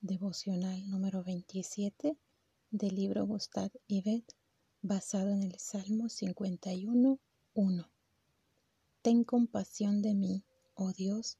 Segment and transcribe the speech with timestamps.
[0.00, 2.16] devocional número 27
[2.70, 4.36] del libro Gustad Bet,
[4.80, 7.18] basado en el Salmo 51,
[7.54, 7.90] 1.
[9.02, 11.38] Ten compasión de mí, oh Dios,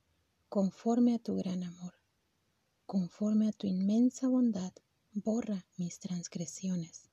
[0.49, 1.95] conforme a tu gran amor.
[2.87, 4.73] Conforme a tu inmensa bondad,
[5.13, 7.11] borra mis transgresiones.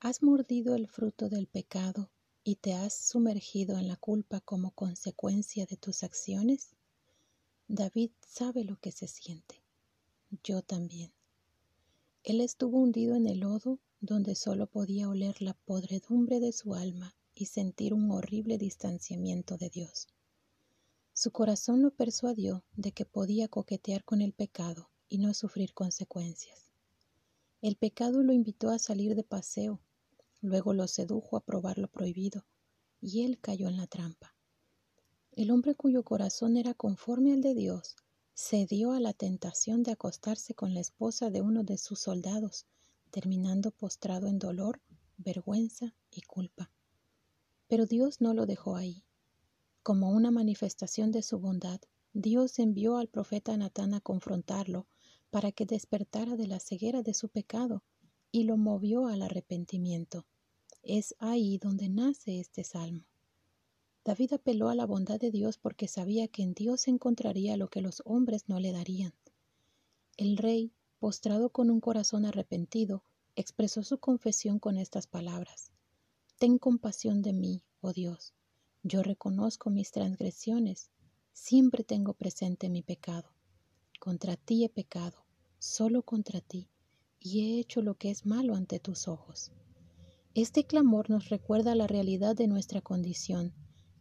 [0.00, 2.10] ¿Has mordido el fruto del pecado
[2.44, 6.76] y te has sumergido en la culpa como consecuencia de tus acciones?
[7.68, 9.62] David sabe lo que se siente.
[10.44, 11.10] Yo también.
[12.22, 17.16] Él estuvo hundido en el lodo donde solo podía oler la podredumbre de su alma
[17.34, 20.08] y sentir un horrible distanciamiento de Dios.
[21.14, 26.72] Su corazón lo persuadió de que podía coquetear con el pecado y no sufrir consecuencias.
[27.62, 29.80] El pecado lo invitó a salir de paseo,
[30.42, 32.44] luego lo sedujo a probar lo prohibido,
[33.00, 34.36] y él cayó en la trampa.
[35.32, 37.96] El hombre cuyo corazón era conforme al de Dios
[38.40, 42.66] cedió a la tentación de acostarse con la esposa de uno de sus soldados,
[43.10, 44.80] terminando postrado en dolor,
[45.16, 46.70] vergüenza y culpa.
[47.66, 49.02] Pero Dios no lo dejó ahí.
[49.82, 51.80] Como una manifestación de su bondad,
[52.12, 54.86] Dios envió al profeta Natán a confrontarlo
[55.30, 57.82] para que despertara de la ceguera de su pecado
[58.30, 60.28] y lo movió al arrepentimiento.
[60.84, 63.07] Es ahí donde nace este salmo.
[64.08, 67.82] David apeló a la bondad de Dios porque sabía que en Dios encontraría lo que
[67.82, 69.12] los hombres no le darían.
[70.16, 73.02] El rey, postrado con un corazón arrepentido,
[73.36, 75.72] expresó su confesión con estas palabras.
[76.38, 78.32] Ten compasión de mí, oh Dios.
[78.82, 80.88] Yo reconozco mis transgresiones,
[81.34, 83.28] siempre tengo presente mi pecado.
[84.00, 85.26] Contra ti he pecado,
[85.58, 86.66] solo contra ti,
[87.20, 89.52] y he hecho lo que es malo ante tus ojos.
[90.32, 93.52] Este clamor nos recuerda la realidad de nuestra condición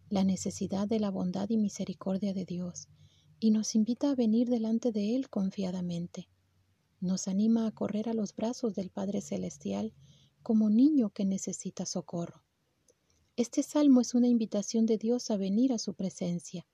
[0.09, 2.88] la necesidad de la bondad y misericordia de Dios
[3.39, 6.30] y nos invita a venir delante de Él confiadamente.
[7.02, 9.94] Nos anima a correr a los brazos del Padre Celestial
[10.44, 12.41] como niño que necesita socorro.
[13.35, 16.66] Este salmo es una invitación de Dios a venir a su presencia,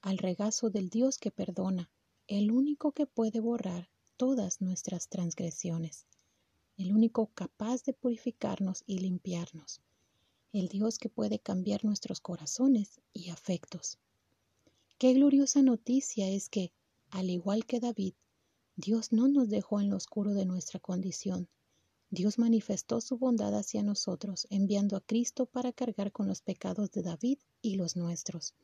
[0.00, 1.88] al regazo del Dios que perdona,
[2.26, 6.06] el único que puede borrar todas nuestras transgresiones,
[6.76, 9.82] el único capaz de purificarnos y limpiarnos
[10.52, 13.98] el Dios que puede cambiar nuestros corazones y afectos.
[14.98, 16.72] Qué gloriosa noticia es que,
[17.10, 18.14] al igual que David,
[18.76, 21.48] Dios no nos dejó en lo oscuro de nuestra condición.
[22.10, 27.02] Dios manifestó su bondad hacia nosotros, enviando a Cristo para cargar con los pecados de
[27.02, 28.54] David y los nuestros.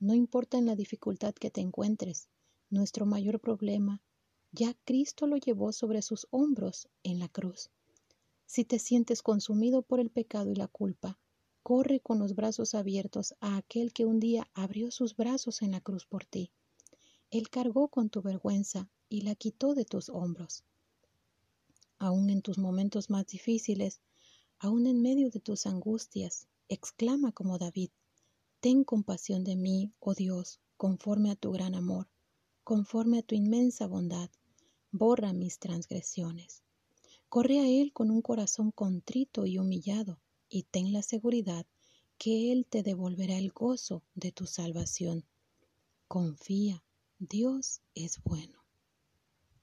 [0.00, 2.28] No importa en la dificultad que te encuentres,
[2.70, 4.02] nuestro mayor problema,
[4.52, 7.70] ya Cristo lo llevó sobre sus hombros en la cruz.
[8.48, 11.18] Si te sientes consumido por el pecado y la culpa,
[11.62, 15.82] corre con los brazos abiertos a aquel que un día abrió sus brazos en la
[15.82, 16.50] cruz por ti.
[17.30, 20.64] Él cargó con tu vergüenza y la quitó de tus hombros.
[21.98, 24.00] Aún en tus momentos más difíciles,
[24.58, 27.90] aún en medio de tus angustias, exclama como David,
[28.60, 32.08] Ten compasión de mí, oh Dios, conforme a tu gran amor,
[32.64, 34.30] conforme a tu inmensa bondad,
[34.90, 36.62] borra mis transgresiones.
[37.28, 40.18] Corre a Él con un corazón contrito y humillado,
[40.48, 41.66] y ten la seguridad
[42.16, 45.26] que Él te devolverá el gozo de tu salvación.
[46.06, 46.84] Confía,
[47.18, 48.67] Dios es bueno.